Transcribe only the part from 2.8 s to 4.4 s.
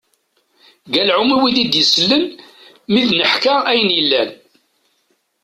mi d-neḥka ayen yellan.